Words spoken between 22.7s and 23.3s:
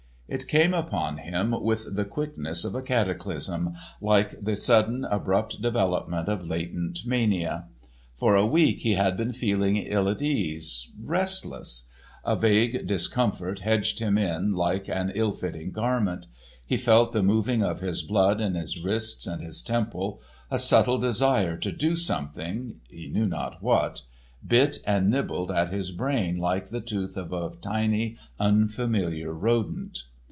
he knew